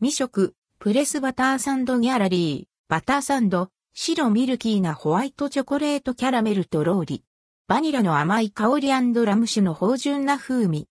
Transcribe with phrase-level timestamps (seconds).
[0.00, 7.24] 未食、プレスバターサンドギャラリー、バターサンド、白ミルキーなホワイトチョコレートキャラメルとローリ。
[7.66, 10.86] バニラの甘い香りラム酒の芳醇な風味。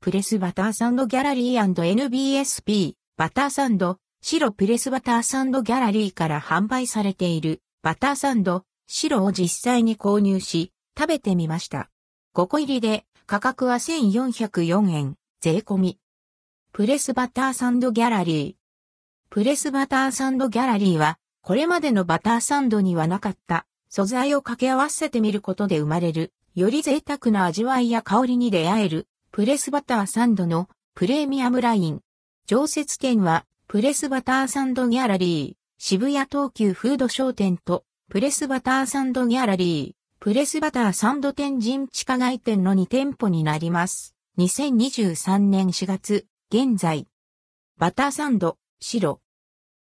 [0.00, 11.90] プレスバターサンドギャラリー &NBSP、バターサンド、白プレスバターサンドギャラリーから販売されているバターサンド、白を実際に購入し、食べてみました。
[12.36, 15.98] 5個入りで価格は1404円、税込み。
[16.72, 18.54] プレスバターサンドギャラリー。
[19.28, 32.02] プレスバターサンドギャラリーはこれまでのバターサンドにはなかった素材を掛け合わせてみることで生まれる、より贅沢な味わいや香りに出会える、プレスバターサンドのプレミアムライン。
[32.46, 44.14] 常設店は、プレスバターサンドギャラリー、渋谷東急フード商店と、プレスバターサンドギャラリー、プレスバターサンド天神地下街店の2店舗になります。
[44.38, 47.06] 2023年4月、現在。
[47.76, 49.20] バターサンド、白。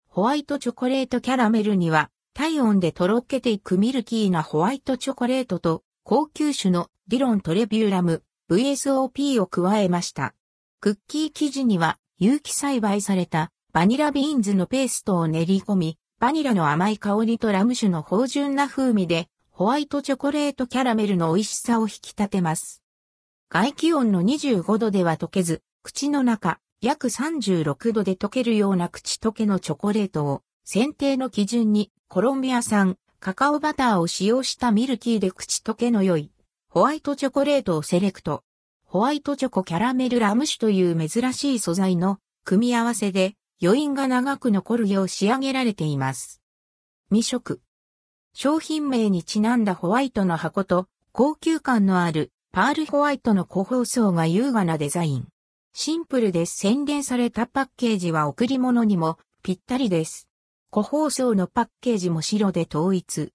[0.07, 10.33] ホワイトチョコレートキャラメルには、体温でとろけていくミルキーなホワイトチョコレートと、高級酒のディロントレヴューラム、VSOP を加えました。
[10.79, 22.81] クッキー生地には、有機栽培されたバニラビーンズのペーストを練り込み、バニラの甘い香りとラム酒の芳醇な風味で、ホワイトチョコレートキャラメルの美味しさを引き立てます。
[23.51, 36.31] 外気温の25度では溶けず、口の中、約36度で溶けるような口溶けのチョコレートを選定の基準にコロンビア産カカオバターを使用したミルキーで口溶けの良い
[36.69, 38.43] ホワイトチョコレートをセレクト。
[38.85, 43.33] ホワイトチョコキャラメルラム酒という珍しい素材の組み合わせで
[43.63, 46.39] 余韻が長く残るよう仕上げられています。
[47.09, 47.61] 未食。
[48.35, 55.27] 商品名にちなんだホワイトの箱と高級感のあるパールホワイトの個包装が優雅なデザイン。
[55.73, 60.27] シンプルで洗練されたパッケージは贈り物にもぴったりです。
[60.71, 63.33] 個包装のパッケージも白で統一。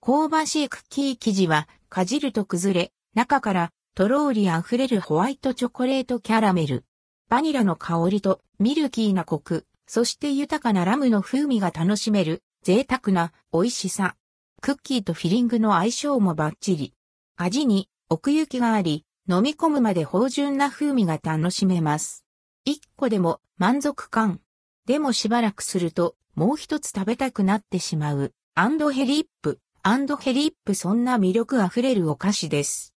[0.00, 6.84] 香ばしいクッキー生地はかじると崩れ、中からとろーり溢れるホワイトチョコレートキャラメル。
[7.28, 14.16] バニラの香りとミルキーなコク、そして豊かなラムの風味が楽しめる贅沢な美味しさ。
[14.60, 16.94] クッキーとフィリングの相性もバッチリ。
[17.36, 22.24] 味に奥行きがあり、飲み込むまで芳醇な風味が楽しめます。
[22.64, 24.40] 一個でも満足感。
[24.84, 28.32] でもしばらくするともう一つ食べたくなってしまう。
[28.56, 32.94] and repeat、and repeat そんな魅力あふれるお菓子です。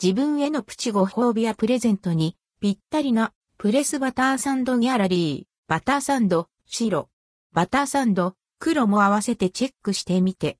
[0.00, 7.08] 自分へのプチご褒美やプレゼントにぴったりなプレスバターサンドギャラリー、バターサンド、白、
[7.52, 10.54] バターサンド、黒も合わせてチェックしてみて